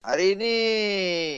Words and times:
Hari 0.00 0.32
ni 0.32 0.54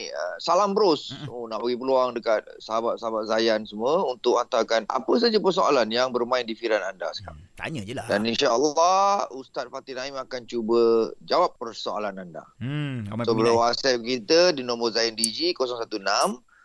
uh, 0.07 0.39
salam 0.39 0.71
bros. 0.71 1.11
Oh 1.27 1.51
nak 1.51 1.59
bagi 1.59 1.75
peluang 1.75 2.15
dekat 2.15 2.47
sahabat-sahabat 2.63 3.27
Zayan 3.27 3.67
semua 3.67 4.07
untuk 4.07 4.39
hantarkan 4.39 4.87
apa 4.87 5.11
saja 5.19 5.35
persoalan 5.35 5.91
yang 5.91 6.15
bermain 6.15 6.47
di 6.47 6.55
fikiran 6.55 6.79
anda 6.79 7.11
sekarang. 7.11 7.43
Hmm, 7.43 7.59
Tanya 7.59 7.83
je 7.83 7.91
lah. 7.91 8.07
Dan 8.07 8.23
insya-Allah 8.23 9.27
Ustaz 9.35 9.67
Fatih 9.67 9.99
Naim 9.99 10.15
akan 10.15 10.47
cuba 10.47 11.11
jawab 11.27 11.59
persoalan 11.59 12.15
anda. 12.15 12.47
Hmm, 12.63 13.03
So 13.27 13.35
boleh. 13.35 13.51
WhatsApp 13.51 13.99
kita 13.99 14.55
di 14.55 14.63
nombor 14.63 14.95
Zain 14.95 15.11
DG 15.11 15.51
016 15.59 15.99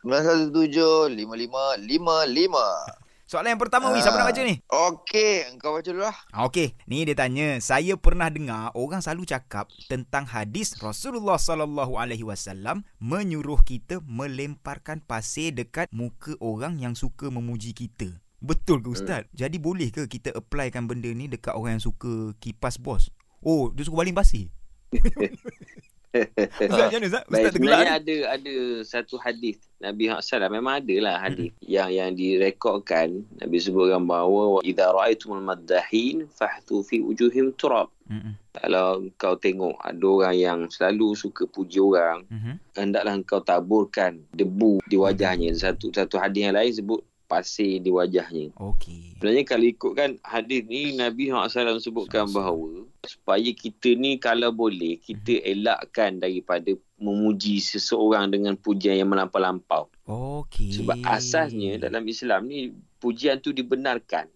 917 0.07 1.19
5555. 1.19 3.08
Soalan 3.29 3.53
yang 3.53 3.61
pertama, 3.61 3.93
Wi. 3.93 4.01
Siapa 4.01 4.17
nak 4.17 4.33
baca 4.33 4.41
ni? 4.41 4.57
Okey, 4.73 5.53
engkau 5.53 5.77
baca 5.77 5.85
dulu 5.85 6.01
lah. 6.01 6.17
Ah, 6.33 6.49
Okey, 6.49 6.73
ni 6.89 7.05
dia 7.05 7.13
tanya, 7.13 7.61
saya 7.61 8.01
pernah 8.01 8.33
dengar 8.33 8.73
orang 8.73 9.05
selalu 9.05 9.29
cakap 9.29 9.69
tentang 9.85 10.25
hadis 10.25 10.73
Rasulullah 10.81 11.37
sallallahu 11.37 12.01
alaihi 12.01 12.25
wasallam 12.25 12.89
menyuruh 12.97 13.61
kita 13.61 14.01
melemparkan 14.09 15.05
pasir 15.05 15.52
dekat 15.52 15.93
muka 15.93 16.41
orang 16.41 16.80
yang 16.80 16.97
suka 16.97 17.29
memuji 17.29 17.77
kita. 17.77 18.16
Betul 18.41 18.80
ke 18.80 18.97
ustaz? 18.97 19.29
Jadi 19.37 19.60
boleh 19.60 19.93
ke 19.93 20.09
kita 20.09 20.33
applykan 20.33 20.88
benda 20.88 21.13
ni 21.13 21.29
dekat 21.29 21.52
orang 21.52 21.77
yang 21.77 21.85
suka 21.85 22.33
kipas 22.41 22.80
bos? 22.80 23.13
Oh, 23.45 23.69
dia 23.77 23.85
suka 23.85 24.09
baling 24.09 24.16
pasir. 24.16 24.49
Ustaz, 26.59 26.89
macam 26.89 26.98
mana 26.98 27.07
Ustaz? 27.07 27.25
Ustaz 27.29 27.53
tergelak 27.53 27.53
sebenarnya 27.55 27.93
ada 28.01 28.16
ada 28.33 28.55
satu 28.83 29.15
hadis 29.21 29.61
Nabi 29.79 30.09
Muhammad 30.09 30.25
SAW 30.25 30.51
memang 30.51 30.75
ada 30.80 30.97
lah 31.05 31.16
hadis 31.21 31.53
yang 31.62 31.91
yang 31.93 32.11
direkodkan 32.16 33.23
Nabi 33.39 33.57
sebutkan 33.61 34.09
bahawa 34.09 34.65
idza 34.65 34.89
raaitumul 34.91 35.45
maddahin 35.45 36.27
fahthu 36.33 36.80
fi 36.83 37.05
wujuhim 37.05 37.52
turab. 37.55 37.93
Mm-mm. 38.09 38.35
Kalau 38.57 39.05
kau 39.21 39.37
tengok 39.37 39.77
ada 39.79 40.07
orang 40.09 40.35
yang 40.35 40.59
selalu 40.73 41.13
suka 41.15 41.45
puji 41.47 41.79
orang, 41.79 42.25
Mhm. 42.27 42.52
hendaklah 42.75 43.15
kau 43.23 43.45
taburkan 43.45 44.25
debu 44.33 44.80
di 44.88 44.97
wajahnya. 44.97 45.52
Satu 45.55 45.93
satu 45.93 46.16
hadis 46.19 46.49
yang 46.49 46.57
lain 46.57 46.73
sebut 46.73 47.04
pasir 47.29 47.79
di 47.79 47.93
wajahnya. 47.93 48.51
Okey. 48.57 49.21
Sebenarnya 49.21 49.45
kalau 49.45 49.66
ikutkan 49.69 50.10
hadis 50.25 50.65
ni 50.65 50.97
Nabi 50.97 51.29
Muhammad 51.29 51.52
SAW 51.52 51.85
sebutkan 51.85 52.25
bahawa 52.32 52.88
supaya 53.07 53.51
kita 53.54 53.95
ni 53.95 54.18
kalau 54.18 54.51
boleh 54.51 54.99
kita 54.99 55.38
elakkan 55.46 56.18
daripada 56.18 56.74
memuji 56.99 57.63
seseorang 57.63 58.35
dengan 58.35 58.59
pujian 58.59 58.99
yang 58.99 59.10
melampau-lampau. 59.10 59.87
Okey. 60.09 60.82
Sebab 60.82 60.99
asasnya 61.07 61.79
dalam 61.79 62.02
Islam 62.10 62.51
ni 62.51 62.74
pujian 62.99 63.38
tu 63.38 63.54
dibenarkan. 63.54 64.26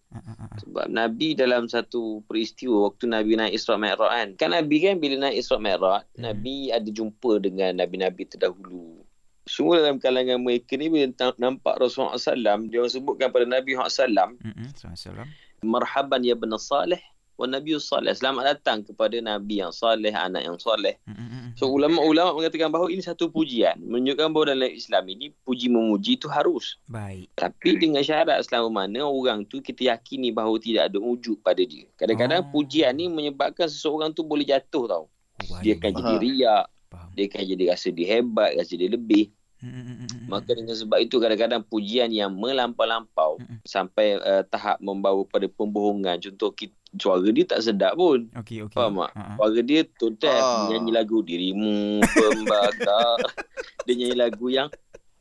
Sebab 0.63 0.87
Nabi 0.93 1.35
dalam 1.35 1.67
satu 1.67 2.23
peristiwa 2.29 2.87
waktu 2.87 3.11
Nabi 3.11 3.35
naik 3.35 3.59
Isra 3.59 3.75
Mi'raj 3.81 3.99
kan. 3.99 4.29
Kan 4.39 4.51
Nabi 4.55 4.77
kan 4.85 5.03
bila 5.03 5.27
naik 5.27 5.43
Isra 5.43 5.59
Mi'raj, 5.59 6.07
Hmm. 6.15 6.23
Nabi 6.29 6.71
ada 6.71 6.87
jumpa 6.87 7.43
dengan 7.43 7.75
Nabi-Nabi 7.81 8.23
terdahulu. 8.31 9.03
Semua 9.43 9.83
dalam 9.83 9.99
kalangan 9.99 10.39
mereka 10.39 10.79
ni 10.79 10.87
bila 10.87 11.11
nampak 11.35 11.75
Rasulullah 11.83 12.15
SAW, 12.15 12.71
dia 12.71 12.79
orang 12.79 12.95
sebutkan 12.95 13.35
pada 13.35 13.43
Nabi 13.43 13.75
Muhammad 13.75 13.91
SAW. 13.91 14.39
Assalamualaikum. 14.71 15.29
marhaban 15.63 16.27
ya 16.27 16.35
bin 16.35 16.51
salih 16.59 16.99
wa 17.35 17.47
nabi 17.47 17.75
salih. 17.77 18.13
Selamat 18.13 18.55
datang 18.55 18.83
kepada 18.83 19.17
nabi 19.19 19.59
yang 19.59 19.71
salih, 19.71 20.11
anak 20.11 20.43
yang 20.43 20.57
salih. 20.57 20.95
Mm-mm. 21.05 21.53
So 21.55 21.69
ulama-ulama 21.69 22.33
mengatakan 22.33 22.69
bahawa 22.69 22.89
ini 22.89 23.01
satu 23.01 23.29
pujian, 23.29 23.77
menunjukkan 23.79 24.29
bahawa 24.31 24.47
dalam 24.53 24.71
Islam 24.71 25.05
ini 25.09 25.33
puji 25.43 25.69
memuji 25.69 26.17
itu 26.17 26.27
harus. 26.27 26.77
Baik. 26.87 27.29
Tapi 27.35 27.77
dengan 27.77 28.01
syarat 28.01 28.41
selama 28.43 28.85
mana 28.85 29.03
orang 29.03 29.45
tu 29.45 29.59
kita 29.59 29.91
yakini 29.91 30.31
bahawa 30.31 30.57
tidak 30.57 30.89
ada 30.89 30.99
wujud 30.99 31.41
pada 31.41 31.61
dia. 31.61 31.89
Kadang-kadang 31.97 32.47
Oh. 32.47 32.51
pujian 32.53 32.93
ni 32.93 33.07
menyebabkan 33.07 33.67
seseorang 33.67 34.11
tu 34.11 34.23
boleh 34.23 34.45
jatuh 34.45 34.85
tau. 34.87 35.05
Oh, 35.07 35.59
Dia 35.61 35.75
baik. 35.75 35.83
akan 35.83 35.91
jadi 35.99 36.15
riak, 36.19 36.65
Faham. 36.89 37.09
dia 37.13 37.25
akan 37.27 37.43
jadi 37.49 37.65
rasa 37.69 37.89
dia 37.91 38.07
hebat, 38.09 38.51
rasa 38.55 38.73
dia 38.73 38.89
lebih. 38.89 39.25
Mm-mm. 39.63 40.27
Maka 40.27 40.53
dengan 40.53 40.75
sebab 40.75 40.99
itu 40.99 41.17
kadang-kadang 41.17 41.63
pujian 41.63 42.11
yang 42.11 42.35
melampau-lampau 42.35 43.39
Mm-mm. 43.39 43.63
sampai 43.63 44.19
uh, 44.19 44.43
tahap 44.43 44.83
membawa 44.83 45.23
pada 45.23 45.47
pembohongan. 45.47 46.19
Contoh 46.19 46.51
kita, 46.51 46.75
suara 46.99 47.25
dia 47.31 47.47
tak 47.47 47.63
sedap 47.63 47.95
pun. 47.95 48.27
Okey, 48.35 48.67
okey. 48.67 48.75
Faham 48.75 49.01
tak? 49.01 49.11
Ah. 49.15 49.35
Suara 49.39 49.61
dia 49.63 49.81
tone 49.87 50.17
deaf, 50.19 50.43
Ah. 50.43 50.67
nyanyi 50.69 50.91
lagu 50.91 51.23
dirimu 51.23 52.03
pembakar. 52.03 53.19
dia 53.87 53.95
nyanyi 53.95 54.17
lagu 54.19 54.47
yang 54.51 54.69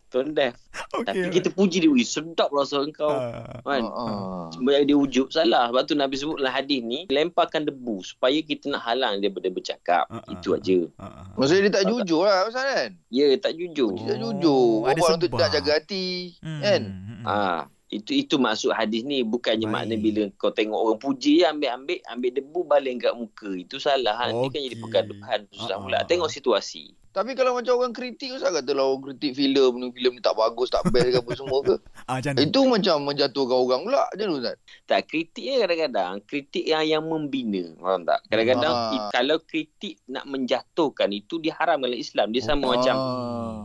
tone 0.10 0.34
deaf. 0.34 0.58
Okey. 0.94 1.06
Tapi 1.06 1.28
kita 1.32 1.50
puji 1.50 1.78
dia, 1.80 1.88
"Wih, 1.88 2.04
sedap 2.04 2.50
lah 2.50 2.62
suara 2.62 2.84
kau." 2.90 3.08
Ah. 3.08 3.60
Kan? 3.62 3.84
Ah. 3.86 4.48
Sebab 4.52 4.74
dia 4.82 4.94
wujud 4.94 5.28
salah. 5.28 5.68
Sebab 5.68 5.84
tu 5.84 5.94
Nabi 5.94 6.16
sebut 6.16 6.36
dalam 6.36 6.52
hadis 6.52 6.80
ni, 6.80 7.08
lemparkan 7.08 7.64
debu 7.64 8.02
supaya 8.02 8.36
kita 8.38 8.68
nak 8.68 8.84
halang 8.84 9.18
dia 9.18 9.28
daripada 9.28 9.48
bercakap. 9.50 10.04
Ah, 10.06 10.20
ah, 10.20 10.30
Itu 10.30 10.52
aja. 10.52 10.80
Ah, 10.96 11.04
ah. 11.04 11.26
Maksudnya 11.34 11.62
dia 11.64 11.74
tak 11.74 11.86
jujur 11.88 12.22
lah 12.22 12.44
Ustaz 12.44 12.66
kan? 12.66 12.90
Ya, 13.08 13.28
tak 13.36 13.54
jujur. 13.54 13.92
Dia 13.94 14.06
tak 14.06 14.18
Oh, 14.18 14.22
jujur. 14.30 14.68
ada 14.82 14.92
Berbual 14.94 15.12
untuk 15.14 15.30
sebab. 15.30 15.40
tak 15.40 15.50
jaga 15.54 15.72
hati. 15.74 16.08
Hmm, 16.40 16.60
Kan? 16.60 16.82
hmm. 16.84 17.24
Ah, 17.24 17.62
itu 17.88 18.12
itu 18.14 18.36
maksud 18.36 18.72
hadis 18.72 19.02
ni 19.02 19.20
bukannya 19.22 19.64
Baik. 19.64 19.76
makna 19.78 19.96
bila 19.96 20.24
kau 20.36 20.50
tengok 20.50 20.80
orang 20.82 20.96
puji 20.98 21.44
ambil-ambil 21.44 22.00
ambil 22.06 22.32
debu 22.34 22.60
balik 22.64 22.94
kat 23.02 23.14
muka. 23.14 23.52
Itu 23.54 23.78
salah. 23.78 24.16
Ha. 24.18 24.26
Dia 24.30 24.48
kan 24.50 24.62
jadi 24.62 24.74
Okey. 24.74 24.82
pergaduhan 24.82 25.40
susah 25.50 25.76
Ah, 25.76 25.82
pula. 25.82 26.00
Tengok 26.04 26.28
situasi. 26.28 26.96
Tapi 27.12 27.32
kalau 27.34 27.52
macam 27.54 27.76
orang 27.76 27.92
kritik 27.92 28.32
Ustaz 28.32 28.50
kata 28.50 28.72
lah 28.72 28.88
orang 28.88 29.04
kritik 29.06 29.36
filem 29.36 29.72
ni, 29.76 29.88
filem 29.92 30.16
ni 30.16 30.22
tak 30.22 30.32
bagus, 30.34 30.68
tak 30.68 30.88
best 30.88 31.12
ke 31.12 31.20
apa 31.20 31.32
semua 31.34 31.60
ke. 31.60 31.76
Ah, 32.08 32.18
macam 32.18 32.32
mana? 32.34 32.42
Itu 32.42 32.60
macam 32.66 32.96
menjatuhkan 33.04 33.58
orang 33.58 33.82
pula. 33.84 34.04
Macam 34.06 34.26
mana 34.26 34.38
Ustaz? 34.38 34.56
Tak 34.86 35.02
kritik 35.06 35.44
ni 35.44 35.56
kadang-kadang 35.58 36.14
kritik 36.24 36.64
yang 36.64 36.84
yang 36.84 37.04
membina. 37.04 37.64
Faham 37.78 38.02
tak? 38.04 38.20
Kadang-kadang 38.26 38.74
Ah. 38.74 38.92
i- 38.92 39.10
kalau 39.12 39.38
kritik 39.42 40.00
nak 40.06 40.24
menjatuhkan 40.26 41.10
itu 41.10 41.36
diharamkan 41.38 41.88
oleh 41.88 42.00
Islam. 42.00 42.32
Dia 42.32 42.42
sama 42.42 42.64
Oh. 42.64 42.72
macam 42.74 42.96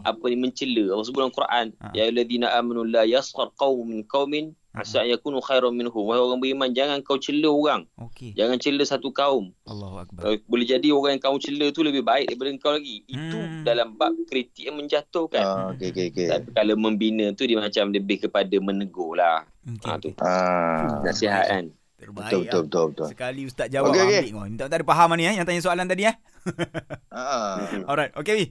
apa 0.03 0.25
ni 0.25 0.37
mencela. 0.37 0.85
Allah 0.89 1.05
sebut 1.05 1.21
dalam 1.21 1.33
Quran, 1.33 1.67
Ah. 1.77 1.91
ya 1.93 2.03
ayyuhallazina 2.05 2.47
amanu 2.53 2.83
la 2.83 3.03
yaskhar 3.03 3.55
qaumun 3.55 3.87
min 3.89 4.03
qaumin 4.05 4.47
asa 4.77 5.03
an 5.03 5.09
yakunu 5.09 5.41
khairan 5.41 5.73
minhum. 5.73 6.05
Wahai 6.05 6.21
orang 6.21 6.39
beriman, 6.39 6.71
jangan 6.71 7.01
kau 7.01 7.17
cela 7.17 7.49
orang. 7.49 7.89
Okey. 7.97 8.37
Jangan 8.37 8.61
cela 8.61 8.85
satu 8.85 9.09
kaum. 9.11 9.51
Allahu 9.65 10.05
akbar. 10.05 10.21
Uh, 10.23 10.37
boleh 10.45 10.69
jadi 10.69 10.89
orang 10.93 11.17
yang 11.17 11.25
kamu 11.25 11.39
cela 11.41 11.67
tu 11.73 11.81
lebih 11.81 12.05
baik 12.05 12.29
daripada 12.29 12.51
kau 12.61 12.73
lagi. 12.77 13.03
Itu 13.09 13.37
Hmm. 13.37 13.65
dalam 13.65 13.97
bab 13.97 14.13
kritik 14.29 14.69
yang 14.69 14.77
menjatuhkan. 14.77 15.43
Ah, 15.43 15.67
okey 15.73 15.91
okey 15.91 16.07
okey. 16.13 16.27
Tapi 16.29 16.49
kalau 16.53 16.75
membina 16.77 17.33
tu 17.33 17.49
dia 17.49 17.57
macam 17.57 17.89
lebih 17.89 18.29
kepada 18.29 18.57
menegur 18.61 19.17
lah. 19.17 19.49
Okey. 19.65 19.89
Ha, 19.89 19.97
tu. 19.97 20.13
okey. 20.13 20.21
Ah. 20.23 21.01
Nasihat 21.01 21.45
kan. 21.49 21.65
Terbaik. 21.97 22.29
Betul 22.29 22.41
betul 22.45 22.61
ah. 22.61 22.65
betul 22.69 22.85
betul. 22.93 23.09
Sekali 23.09 23.41
ustaz 23.49 23.73
jawab 23.73 23.97
okay, 23.97 24.05
ambil 24.05 24.29
kau. 24.29 24.45
Minta 24.45 24.65
tak 24.69 24.79
ada 24.79 24.85
faham 24.85 25.17
ni 25.17 25.25
eh 25.25 25.33
yang 25.33 25.49
tanya 25.49 25.65
soalan 25.65 25.89
tadi 25.89 26.05
eh. 26.05 26.17
Ah. 27.09 27.65
Alright. 27.89 28.13
Okey. 28.13 28.33
Wi. 28.37 28.45